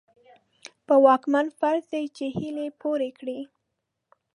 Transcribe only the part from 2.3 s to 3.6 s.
هيلې پوره کړي.